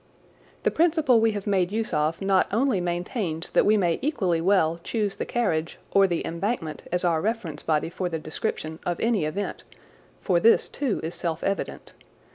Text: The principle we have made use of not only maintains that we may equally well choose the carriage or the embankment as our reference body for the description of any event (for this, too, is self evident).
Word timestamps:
The 0.63 0.71
principle 0.71 1.19
we 1.21 1.33
have 1.33 1.45
made 1.45 1.71
use 1.71 1.93
of 1.93 2.21
not 2.23 2.47
only 2.51 2.81
maintains 2.81 3.51
that 3.51 3.67
we 3.67 3.77
may 3.77 3.99
equally 4.01 4.41
well 4.41 4.79
choose 4.83 5.15
the 5.17 5.27
carriage 5.27 5.77
or 5.91 6.07
the 6.07 6.25
embankment 6.25 6.81
as 6.91 7.05
our 7.05 7.21
reference 7.21 7.61
body 7.61 7.91
for 7.91 8.09
the 8.09 8.17
description 8.17 8.79
of 8.83 8.99
any 8.99 9.25
event 9.25 9.63
(for 10.19 10.39
this, 10.39 10.67
too, 10.67 11.01
is 11.03 11.13
self 11.13 11.43
evident). 11.43 11.93